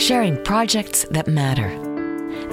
sharing 0.00 0.42
projects 0.44 1.04
that 1.10 1.28
matter. 1.28 1.68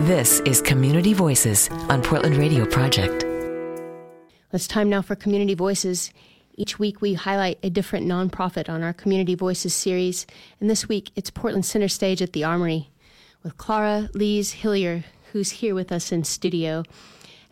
This 0.01 0.41
is 0.41 0.61
Community 0.61 1.13
Voices 1.13 1.69
on 1.87 2.01
Portland 2.01 2.35
Radio 2.35 2.65
Project. 2.65 3.23
It's 4.51 4.67
time 4.67 4.89
now 4.89 5.01
for 5.01 5.15
Community 5.15 5.55
Voices. 5.55 6.11
Each 6.55 6.77
week 6.77 6.99
we 6.99 7.13
highlight 7.13 7.57
a 7.63 7.69
different 7.69 8.05
nonprofit 8.05 8.67
on 8.67 8.83
our 8.83 8.91
Community 8.91 9.33
Voices 9.33 9.73
series, 9.73 10.27
and 10.59 10.69
this 10.69 10.89
week 10.89 11.09
it's 11.15 11.29
Portland 11.29 11.65
Center 11.65 11.87
Stage 11.87 12.21
at 12.21 12.33
the 12.33 12.43
Armory 12.43 12.89
with 13.43 13.57
Clara 13.57 14.09
Lees 14.13 14.51
Hillier, 14.51 15.05
who's 15.31 15.51
here 15.51 15.73
with 15.73 15.89
us 15.89 16.11
in 16.11 16.25
studio. 16.25 16.83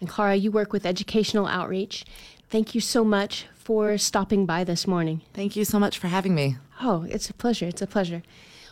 And 0.01 0.09
Clara, 0.09 0.35
you 0.35 0.51
work 0.51 0.73
with 0.73 0.85
educational 0.85 1.47
outreach. 1.47 2.03
Thank 2.49 2.75
you 2.75 2.81
so 2.81 3.05
much 3.05 3.45
for 3.55 3.97
stopping 3.97 4.45
by 4.45 4.65
this 4.65 4.87
morning. 4.87 5.21
Thank 5.33 5.55
you 5.55 5.63
so 5.63 5.79
much 5.79 5.97
for 5.97 6.09
having 6.09 6.35
me. 6.35 6.57
Oh, 6.81 7.07
it's 7.09 7.29
a 7.29 7.33
pleasure. 7.33 7.67
It's 7.67 7.81
a 7.81 7.87
pleasure. 7.87 8.23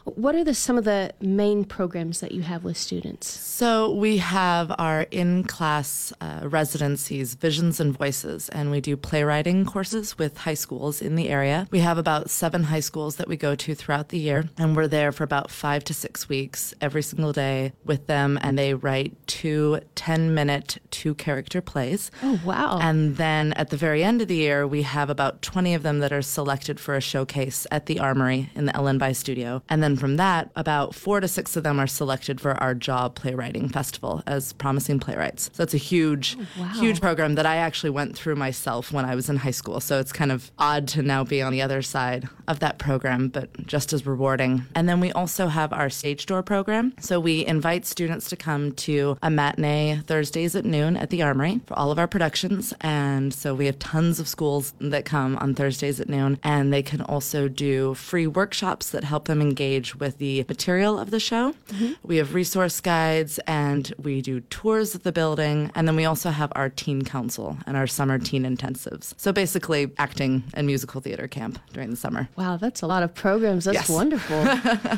What 0.06 0.36
are 0.36 0.44
the, 0.44 0.54
some 0.54 0.78
of 0.78 0.84
the 0.84 1.12
main 1.22 1.64
programs 1.64 2.20
that 2.20 2.32
you 2.34 2.42
have 2.42 2.64
with 2.64 2.78
students? 2.78 3.28
So, 3.28 3.94
we 3.94 4.18
have 4.18 4.74
our 4.78 5.04
in 5.12 5.44
class 5.46 6.12
uh, 6.20 6.42
residencies, 6.44 7.36
Visions 7.36 7.80
and 7.80 7.98
Voices, 7.98 8.50
and 8.50 8.70
we 8.70 8.82
do 8.82 8.98
playwriting 8.98 9.66
courses 9.66 10.18
with 10.18 10.38
high 10.38 10.56
schools 10.56 11.02
in 11.02 11.16
the 11.16 11.30
area. 11.30 11.68
We 11.72 11.80
have 11.80 11.98
about 11.98 12.30
seven 12.30 12.64
high 12.64 12.82
schools 12.82 13.16
that 13.16 13.28
we 13.28 13.38
go 13.38 13.56
to 13.56 13.76
throughout 13.76 14.10
the 14.10 14.20
year, 14.20 14.50
and 14.58 14.76
we're 14.76 14.88
there 14.88 15.12
for 15.12 15.24
about 15.24 15.50
five 15.50 15.84
to 15.86 15.94
six 15.94 16.28
weeks 16.28 16.74
every 16.82 17.02
single 17.02 17.32
day 17.32 17.74
with 17.86 18.08
them, 18.08 18.38
and 18.42 18.58
they 18.58 18.74
write 18.74 19.16
two 19.28 19.80
10 19.96 20.34
minute, 20.34 20.80
two 20.92 21.16
character 21.16 21.62
plays. 21.62 22.12
Oh, 22.22 22.40
wow. 22.46 22.80
And 22.82 23.16
then 23.18 23.54
at 23.54 23.70
the 23.70 23.78
very 23.78 24.04
end 24.04 24.22
of 24.22 24.28
the 24.28 24.36
year, 24.36 24.68
we 24.68 24.82
have 24.82 25.10
about 25.10 25.42
20 25.42 25.74
of 25.74 25.84
them 25.84 26.00
that 26.00 26.12
are 26.12 26.22
selected 26.22 26.80
for 26.80 26.96
a 26.96 27.02
showcase 27.02 27.66
at 27.72 27.86
the 27.86 28.00
Armory 28.00 28.50
in 28.56 28.66
the 28.66 28.76
Ellen 28.76 28.98
Bye 28.98 29.14
Studio. 29.14 29.64
And 29.70 29.82
then 29.82 29.93
then 29.94 30.00
from 30.00 30.18
that, 30.18 30.50
about 30.56 30.96
four 30.96 31.20
to 31.20 31.28
six 31.28 31.56
of 31.56 31.64
them 31.64 31.80
are 31.80 31.88
selected 31.88 32.42
for 32.42 32.52
our 32.54 32.74
JAW 32.74 33.10
Playwriting 33.10 33.70
Festival 33.70 34.24
as 34.26 34.54
promising 34.54 35.00
playwrights. 35.00 35.52
So 35.54 35.62
it's 35.62 35.76
a 35.76 35.78
huge, 35.78 36.36
oh, 36.40 36.46
wow. 36.60 36.68
huge 36.70 37.00
program 37.00 37.36
that 37.36 37.46
I 37.46 37.58
actually 37.58 37.92
went 37.92 38.18
through 38.18 38.36
myself 38.36 38.92
when 38.92 39.06
I 39.06 39.14
was 39.14 39.30
in 39.30 39.38
high 39.38 39.52
school. 39.52 39.80
So 39.80 40.00
it's 40.00 40.12
kind 40.12 40.32
of 40.32 40.52
odd 40.58 40.88
to 40.90 41.04
now 41.04 41.24
be 41.24 41.42
on 41.42 41.52
the 41.52 41.62
other 41.62 41.82
side 41.84 42.28
of 42.48 42.60
that 42.60 42.80
program, 42.80 43.28
but 43.28 43.68
just 43.68 43.94
as 43.94 44.06
rewarding. 44.06 44.66
And 44.74 44.90
then 44.90 45.00
we 45.00 45.12
also 45.12 45.48
have 45.48 45.72
our 45.72 45.90
stage 45.90 46.26
door 46.26 46.42
program. 46.42 46.94
So 47.00 47.20
we 47.20 47.46
invite 47.46 47.86
students 47.86 48.30
to 48.30 48.36
come 48.36 48.72
to 48.72 49.18
a 49.22 49.30
matinee 49.30 50.02
Thursdays 50.08 50.56
at 50.56 50.66
noon 50.66 50.98
at 50.98 51.12
the 51.12 51.22
Armory 51.22 51.62
for 51.68 51.78
all 51.78 51.92
of 51.92 52.00
our 52.00 52.08
productions. 52.08 52.74
And 52.82 53.34
so 53.34 53.54
we 53.54 53.68
have 53.68 53.78
tons 53.78 54.20
of 54.20 54.28
schools 54.28 54.74
that 54.80 55.06
come 55.06 55.38
on 55.38 55.54
Thursdays 55.54 56.00
at 56.00 56.10
noon, 56.10 56.40
and 56.44 56.74
they 56.74 56.82
can 56.82 57.02
also 57.02 57.48
do 57.48 57.94
free 57.94 58.28
workshops 58.28 58.90
that 58.90 59.04
help 59.04 59.26
them 59.26 59.42
engage 59.42 59.83
engage 59.84 59.96
with 60.00 60.18
the 60.18 60.46
material 60.48 61.00
of 61.00 61.12
the 61.12 61.20
show. 61.20 61.54
Mm-hmm. 61.70 61.94
We 62.04 62.18
have 62.18 62.34
resource 62.34 62.82
guides 62.82 63.40
and 63.48 63.94
we 64.02 64.22
do 64.22 64.42
tours 64.42 64.96
of 64.96 65.04
the 65.04 65.12
building. 65.12 65.72
And 65.76 65.88
then 65.88 65.96
we 65.96 66.06
also 66.06 66.30
have 66.30 66.52
our 66.56 66.70
teen 66.70 67.04
council 67.04 67.58
and 67.66 67.78
our 67.78 67.88
summer 67.88 68.20
teen 68.20 68.44
intensives. 68.44 69.14
So 69.18 69.32
basically, 69.32 69.92
acting 69.98 70.44
and 70.54 70.68
musical 70.68 71.02
theater 71.02 71.28
camp 71.28 71.60
during 71.74 71.90
the 71.90 71.96
summer. 71.96 72.28
Wow, 72.36 72.58
that's 72.58 72.82
a 72.82 72.88
lot 72.88 73.04
of 73.04 73.14
programs. 73.14 73.66
That's 73.66 73.76
yes. 73.76 73.90
wonderful. 73.90 74.46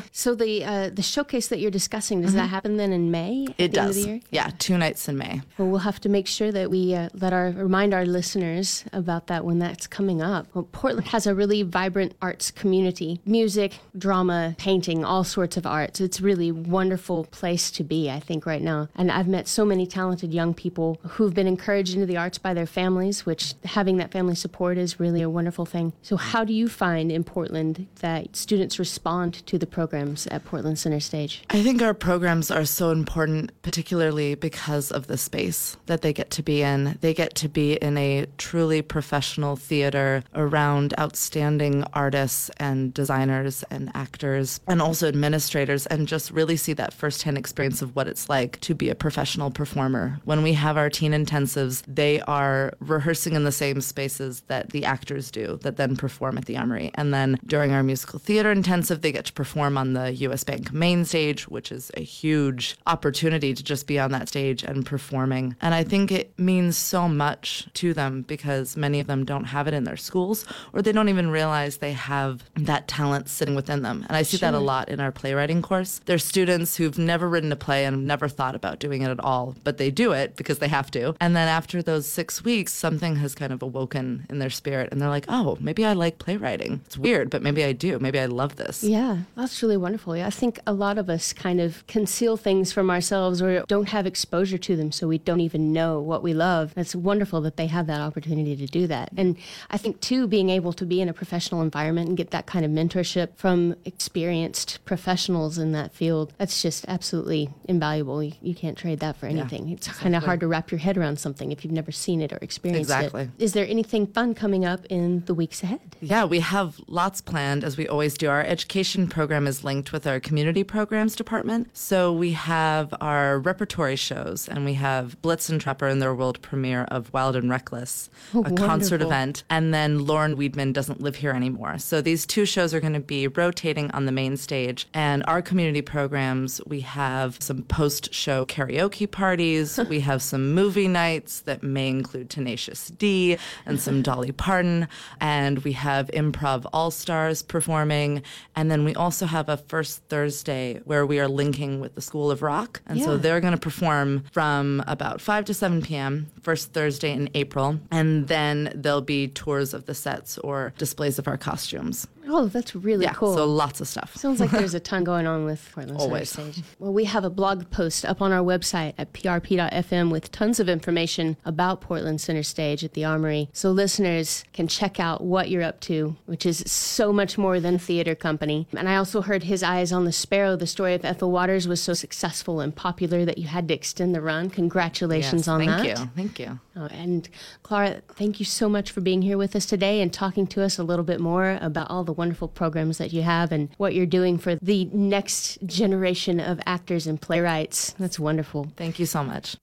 so 0.12 0.34
the 0.34 0.64
uh, 0.64 0.90
the 0.90 1.02
showcase 1.02 1.48
that 1.48 1.58
you're 1.58 1.70
discussing 1.70 2.22
does 2.22 2.30
mm-hmm. 2.30 2.38
that 2.38 2.48
happen 2.48 2.76
then 2.76 2.92
in 2.92 3.10
May? 3.10 3.46
It 3.58 3.72
does. 3.72 4.06
Yeah, 4.30 4.50
two 4.58 4.78
nights 4.78 5.08
in 5.08 5.16
May. 5.16 5.42
Well, 5.58 5.68
we'll 5.68 5.86
have 5.90 6.00
to 6.00 6.08
make 6.08 6.26
sure 6.26 6.52
that 6.52 6.70
we 6.70 6.94
uh, 6.94 7.08
let 7.14 7.32
our 7.32 7.50
remind 7.50 7.94
our 7.94 8.04
listeners 8.04 8.84
about 8.92 9.26
that 9.26 9.44
when 9.44 9.58
that's 9.58 9.86
coming 9.86 10.22
up. 10.22 10.46
Well, 10.54 10.68
Portland 10.72 11.08
has 11.08 11.26
a 11.26 11.34
really 11.34 11.62
vibrant 11.62 12.14
arts 12.20 12.50
community: 12.50 13.20
music, 13.24 13.78
drama, 13.96 14.54
painting 14.58 14.75
painting, 14.76 15.06
all 15.06 15.24
sorts 15.24 15.56
of 15.56 15.64
arts. 15.64 16.02
It's 16.02 16.20
really 16.20 16.52
wonderful 16.52 17.24
place 17.24 17.70
to 17.70 17.82
be, 17.82 18.10
I 18.10 18.20
think, 18.20 18.44
right 18.44 18.60
now. 18.60 18.88
And 18.94 19.10
I've 19.10 19.26
met 19.26 19.48
so 19.48 19.64
many 19.64 19.86
talented 19.86 20.34
young 20.34 20.52
people 20.52 21.00
who've 21.02 21.32
been 21.32 21.46
encouraged 21.46 21.94
into 21.94 22.04
the 22.04 22.18
arts 22.18 22.36
by 22.36 22.52
their 22.52 22.66
families, 22.66 23.24
which 23.24 23.54
having 23.64 23.96
that 23.96 24.12
family 24.12 24.34
support 24.34 24.76
is 24.76 25.00
really 25.00 25.22
a 25.22 25.30
wonderful 25.30 25.64
thing. 25.64 25.94
So, 26.02 26.18
how 26.18 26.44
do 26.44 26.52
you 26.52 26.68
find 26.68 27.10
in 27.10 27.24
Portland 27.24 27.86
that 28.00 28.36
students 28.36 28.78
respond 28.78 29.46
to 29.46 29.56
the 29.56 29.66
programs 29.66 30.26
at 30.26 30.44
Portland 30.44 30.78
Center 30.78 31.00
Stage? 31.00 31.42
I 31.48 31.62
think 31.62 31.80
our 31.80 31.94
programs 31.94 32.50
are 32.50 32.66
so 32.66 32.90
important, 32.90 33.50
particularly 33.62 34.34
because 34.34 34.92
of 34.92 35.06
the 35.06 35.16
space 35.16 35.78
that 35.86 36.02
they 36.02 36.12
get 36.12 36.30
to 36.32 36.42
be 36.42 36.60
in. 36.60 36.98
They 37.00 37.14
get 37.14 37.34
to 37.36 37.48
be 37.48 37.76
in 37.76 37.96
a 37.96 38.26
truly 38.36 38.82
professional 38.82 39.56
theater 39.56 40.22
around 40.34 40.92
outstanding 40.98 41.82
artists 41.94 42.50
and 42.58 42.92
designers 42.92 43.64
and 43.70 43.90
actors 43.94 44.60
and 44.66 44.82
also 44.82 45.08
administrators 45.08 45.86
and 45.86 46.08
just 46.08 46.30
really 46.30 46.56
see 46.56 46.72
that 46.72 46.92
firsthand 46.92 47.38
experience 47.38 47.82
of 47.82 47.94
what 47.94 48.08
it's 48.08 48.28
like 48.28 48.60
to 48.60 48.74
be 48.74 48.88
a 48.88 48.94
professional 48.94 49.50
performer. 49.50 50.18
When 50.24 50.42
we 50.42 50.54
have 50.54 50.76
our 50.76 50.90
teen 50.90 51.12
intensives, 51.12 51.82
they 51.86 52.20
are 52.22 52.72
rehearsing 52.80 53.34
in 53.34 53.44
the 53.44 53.52
same 53.52 53.80
spaces 53.80 54.42
that 54.48 54.70
the 54.70 54.84
actors 54.84 55.30
do 55.30 55.58
that 55.62 55.76
then 55.76 55.96
perform 55.96 56.38
at 56.38 56.46
the 56.46 56.56
Armory. 56.56 56.90
And 56.94 57.12
then 57.12 57.38
during 57.46 57.72
our 57.72 57.82
musical 57.82 58.18
theater 58.18 58.50
intensive, 58.50 59.02
they 59.02 59.12
get 59.12 59.26
to 59.26 59.32
perform 59.32 59.78
on 59.78 59.92
the 59.92 60.12
US 60.12 60.44
Bank 60.44 60.72
main 60.72 61.04
stage, 61.04 61.48
which 61.48 61.70
is 61.70 61.90
a 61.94 62.00
huge 62.00 62.76
opportunity 62.86 63.54
to 63.54 63.62
just 63.62 63.86
be 63.86 63.98
on 63.98 64.12
that 64.12 64.28
stage 64.28 64.62
and 64.62 64.84
performing. 64.84 65.56
And 65.60 65.74
I 65.74 65.84
think 65.84 66.10
it 66.10 66.36
means 66.38 66.76
so 66.76 67.08
much 67.08 67.68
to 67.74 67.94
them 67.94 68.22
because 68.22 68.76
many 68.76 69.00
of 69.00 69.06
them 69.06 69.24
don't 69.24 69.44
have 69.44 69.68
it 69.68 69.74
in 69.74 69.84
their 69.84 69.96
schools 69.96 70.44
or 70.72 70.82
they 70.82 70.92
don't 70.92 71.08
even 71.08 71.30
realize 71.30 71.78
they 71.78 71.92
have 71.92 72.42
that 72.56 72.88
talent 72.88 73.28
sitting 73.28 73.54
within 73.54 73.82
them. 73.82 74.04
And 74.08 74.16
I 74.16 74.22
see 74.22 74.38
sure. 74.38 74.50
that 74.50 74.55
a 74.56 74.60
mm. 74.60 74.64
lot 74.64 74.88
in 74.88 75.00
our 75.00 75.12
playwriting 75.12 75.62
course. 75.62 76.00
There's 76.06 76.24
students 76.24 76.76
who've 76.76 76.98
never 76.98 77.28
written 77.28 77.52
a 77.52 77.56
play 77.56 77.84
and 77.84 78.06
never 78.06 78.28
thought 78.28 78.54
about 78.54 78.78
doing 78.78 79.02
it 79.02 79.10
at 79.10 79.20
all, 79.20 79.54
but 79.64 79.78
they 79.78 79.90
do 79.90 80.12
it 80.12 80.36
because 80.36 80.58
they 80.58 80.68
have 80.68 80.90
to. 80.92 81.14
And 81.20 81.36
then 81.36 81.48
after 81.48 81.82
those 81.82 82.06
six 82.06 82.44
weeks, 82.44 82.72
something 82.72 83.16
has 83.16 83.34
kind 83.34 83.52
of 83.52 83.62
awoken 83.62 84.26
in 84.28 84.38
their 84.38 84.50
spirit 84.50 84.90
and 84.92 85.00
they're 85.00 85.08
like, 85.08 85.26
oh, 85.28 85.56
maybe 85.60 85.84
I 85.84 85.92
like 85.92 86.18
playwriting. 86.18 86.80
It's 86.86 86.98
weird, 86.98 87.30
but 87.30 87.42
maybe 87.42 87.64
I 87.64 87.72
do. 87.72 87.98
Maybe 87.98 88.18
I 88.18 88.26
love 88.26 88.56
this. 88.56 88.82
Yeah, 88.82 89.18
that's 89.36 89.62
really 89.62 89.76
wonderful. 89.76 90.16
Yeah, 90.16 90.26
I 90.26 90.30
think 90.30 90.58
a 90.66 90.72
lot 90.72 90.98
of 90.98 91.10
us 91.10 91.32
kind 91.32 91.60
of 91.60 91.86
conceal 91.86 92.36
things 92.36 92.72
from 92.72 92.90
ourselves 92.90 93.42
or 93.42 93.64
don't 93.66 93.88
have 93.88 94.06
exposure 94.06 94.58
to 94.58 94.76
them, 94.76 94.92
so 94.92 95.06
we 95.08 95.18
don't 95.18 95.40
even 95.40 95.72
know 95.72 96.00
what 96.00 96.22
we 96.22 96.34
love. 96.34 96.72
It's 96.76 96.94
wonderful 96.94 97.40
that 97.42 97.56
they 97.56 97.66
have 97.66 97.86
that 97.86 98.00
opportunity 98.00 98.56
to 98.56 98.66
do 98.66 98.86
that. 98.86 99.10
And 99.16 99.36
I 99.70 99.78
think, 99.78 100.00
too, 100.00 100.26
being 100.26 100.50
able 100.50 100.72
to 100.74 100.86
be 100.86 101.00
in 101.00 101.08
a 101.08 101.12
professional 101.12 101.62
environment 101.62 102.08
and 102.08 102.16
get 102.16 102.30
that 102.30 102.46
kind 102.46 102.64
of 102.64 102.70
mentorship 102.70 103.36
from 103.36 103.76
experience 103.84 104.45
experienced 104.46 104.84
professionals 104.84 105.58
in 105.58 105.72
that 105.72 105.92
field. 105.92 106.32
That's 106.38 106.62
just 106.62 106.84
absolutely 106.88 107.50
invaluable. 107.64 108.22
You, 108.22 108.32
you 108.40 108.54
can't 108.54 108.78
trade 108.78 109.00
that 109.00 109.16
for 109.16 109.26
anything. 109.26 109.68
Yeah, 109.68 109.74
it's 109.74 109.86
exactly. 109.86 110.02
kind 110.02 110.16
of 110.16 110.24
hard 110.24 110.40
to 110.40 110.48
wrap 110.48 110.70
your 110.70 110.78
head 110.78 110.96
around 110.96 111.18
something 111.18 111.52
if 111.52 111.64
you've 111.64 111.72
never 111.72 111.92
seen 111.92 112.20
it 112.20 112.32
or 112.32 112.38
experienced 112.40 112.90
exactly. 112.90 113.22
it. 113.22 113.30
Is 113.38 113.52
there 113.52 113.66
anything 113.66 114.06
fun 114.06 114.34
coming 114.34 114.64
up 114.64 114.84
in 114.86 115.24
the 115.26 115.34
weeks 115.34 115.62
ahead? 115.62 115.80
Yeah, 116.00 116.24
we 116.24 116.40
have 116.40 116.80
lots 116.86 117.20
planned 117.20 117.64
as 117.64 117.76
we 117.76 117.88
always 117.88 118.16
do. 118.16 118.28
Our 118.28 118.42
education 118.42 119.08
program 119.08 119.46
is 119.46 119.64
linked 119.64 119.92
with 119.92 120.06
our 120.06 120.20
community 120.20 120.64
programs 120.64 121.16
department. 121.16 121.76
So 121.76 122.12
we 122.12 122.32
have 122.32 122.94
our 123.00 123.38
repertory 123.38 123.96
shows 123.96 124.48
and 124.48 124.64
we 124.64 124.74
have 124.74 125.20
Blitzen 125.22 125.60
Trapper 125.60 125.88
in 125.88 125.98
their 125.98 126.14
world 126.14 126.40
premiere 126.42 126.84
of 126.84 127.12
Wild 127.12 127.36
and 127.36 127.50
Reckless, 127.50 128.10
oh, 128.34 128.38
a 128.38 128.42
wonderful. 128.42 128.66
concert 128.66 129.02
event. 129.02 129.44
And 129.50 129.74
then 129.74 130.06
Lauren 130.06 130.36
Weedman 130.36 130.72
doesn't 130.72 131.00
live 131.00 131.16
here 131.16 131.32
anymore. 131.32 131.78
So 131.78 132.00
these 132.00 132.26
two 132.26 132.46
shows 132.46 132.72
are 132.74 132.80
going 132.80 132.92
to 132.92 133.00
be 133.00 133.28
rotating 133.28 133.90
on 133.92 134.06
the 134.06 134.12
main 134.26 134.36
stage. 134.36 134.88
And 134.92 135.22
our 135.28 135.40
community 135.40 135.82
programs, 135.82 136.60
we 136.66 136.80
have 136.80 137.36
some 137.40 137.62
post 137.62 138.12
show 138.12 138.44
karaoke 138.44 139.08
parties, 139.08 139.78
we 139.88 140.00
have 140.00 140.20
some 140.20 140.52
movie 140.52 140.88
nights 140.88 141.40
that 141.42 141.62
may 141.62 141.88
include 141.88 142.28
Tenacious 142.28 142.88
D 142.88 143.38
and 143.66 143.80
some 143.80 144.02
Dolly 144.02 144.32
Parton, 144.32 144.88
and 145.20 145.60
we 145.60 145.72
have 145.72 146.08
Improv 146.08 146.66
All 146.72 146.90
Stars 146.90 147.42
performing. 147.42 148.22
And 148.56 148.68
then 148.70 148.84
we 148.84 148.94
also 148.94 149.26
have 149.26 149.48
a 149.48 149.56
first 149.56 150.02
Thursday 150.08 150.80
where 150.84 151.06
we 151.06 151.20
are 151.20 151.28
linking 151.28 151.78
with 151.80 151.94
the 151.94 152.00
School 152.00 152.30
of 152.30 152.42
Rock. 152.42 152.82
And 152.86 152.98
yeah. 152.98 153.04
so 153.04 153.16
they're 153.16 153.40
going 153.40 153.54
to 153.54 153.60
perform 153.60 154.24
from 154.32 154.82
about 154.88 155.20
5 155.20 155.44
to 155.44 155.54
7 155.54 155.82
p.m., 155.82 156.26
first 156.42 156.72
Thursday 156.72 157.12
in 157.12 157.30
April. 157.34 157.78
And 157.92 158.26
then 158.26 158.72
there'll 158.74 159.00
be 159.00 159.28
tours 159.28 159.72
of 159.72 159.86
the 159.86 159.94
sets 159.94 160.36
or 160.38 160.72
displays 160.78 161.18
of 161.18 161.28
our 161.28 161.36
costumes. 161.36 162.08
Oh, 162.28 162.46
that's 162.46 162.74
really 162.74 163.04
yeah, 163.04 163.12
cool. 163.12 163.34
So 163.34 163.44
lots 163.46 163.80
of 163.80 163.88
stuff. 163.88 164.16
Sounds 164.16 164.40
like 164.40 164.50
there's 164.50 164.74
a 164.74 164.80
ton 164.90 165.04
going 165.04 165.26
on 165.26 165.44
with 165.44 165.70
Portland 165.74 166.00
Always. 166.00 166.30
Center 166.30 166.52
Stage. 166.52 166.64
Well, 166.78 166.92
we 166.92 167.04
have 167.04 167.24
a 167.24 167.30
blog 167.30 167.70
post 167.70 168.04
up 168.04 168.20
on 168.20 168.32
our 168.32 168.42
website 168.42 168.94
at 168.98 169.12
prp.fm 169.12 170.10
with 170.10 170.32
tons 170.32 170.60
of 170.60 170.68
information 170.68 171.36
about 171.44 171.80
Portland 171.80 172.20
Center 172.20 172.42
Stage 172.42 172.84
at 172.84 172.94
the 172.94 173.04
Armory, 173.04 173.48
so 173.52 173.70
listeners 173.70 174.44
can 174.52 174.68
check 174.68 174.98
out 174.98 175.22
what 175.22 175.48
you're 175.50 175.62
up 175.62 175.80
to, 175.80 176.16
which 176.26 176.46
is 176.46 176.58
so 176.70 177.12
much 177.12 177.38
more 177.38 177.60
than 177.60 177.78
theater 177.78 178.14
company. 178.14 178.66
And 178.76 178.88
I 178.88 178.96
also 178.96 179.22
heard 179.22 179.44
His 179.44 179.62
Eye 179.62 179.80
Is 179.80 179.92
on 179.92 180.04
the 180.04 180.12
Sparrow. 180.12 180.56
The 180.56 180.66
story 180.66 180.94
of 180.94 181.04
Ethel 181.04 181.30
Waters 181.30 181.68
was 181.68 181.80
so 181.80 181.94
successful 181.94 182.60
and 182.60 182.74
popular 182.74 183.24
that 183.24 183.38
you 183.38 183.46
had 183.46 183.68
to 183.68 183.74
extend 183.74 184.14
the 184.14 184.20
run. 184.20 184.50
Congratulations 184.50 185.42
yes, 185.42 185.48
on 185.48 185.60
thank 185.60 185.70
that. 185.70 185.76
Thank 185.76 185.98
you. 185.98 186.10
Thank 186.16 186.38
you. 186.38 186.60
Oh, 186.78 186.86
and 186.86 187.28
Clara, 187.62 188.02
thank 188.08 188.38
you 188.38 188.44
so 188.44 188.68
much 188.68 188.90
for 188.90 189.00
being 189.00 189.22
here 189.22 189.38
with 189.38 189.56
us 189.56 189.64
today 189.64 190.02
and 190.02 190.12
talking 190.12 190.46
to 190.48 190.62
us 190.62 190.78
a 190.78 190.84
little 190.84 191.04
bit 191.04 191.20
more 191.20 191.58
about 191.62 191.90
all 191.90 192.04
the 192.04 192.12
wonderful 192.16 192.48
programs 192.48 192.98
that 192.98 193.12
you 193.12 193.22
have 193.22 193.52
and 193.52 193.68
what 193.76 193.94
you're 193.94 194.06
doing 194.06 194.38
for 194.38 194.56
the 194.56 194.86
next 194.92 195.58
generation 195.66 196.40
of 196.40 196.60
actors 196.66 197.06
and 197.06 197.20
playwrights. 197.20 197.94
That's 197.98 198.18
wonderful. 198.18 198.68
Thank 198.76 198.98
you 198.98 199.06
so 199.06 199.22
much. 199.22 199.56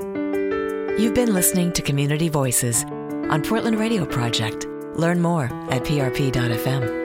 You've 0.99 1.15
been 1.15 1.33
listening 1.33 1.71
to 1.73 1.81
Community 1.81 2.29
Voices 2.29 2.83
on 2.85 3.41
Portland 3.43 3.79
Radio 3.79 4.05
Project. 4.05 4.65
Learn 4.95 5.21
more 5.21 5.45
at 5.71 5.83
prp.fm. 5.83 7.02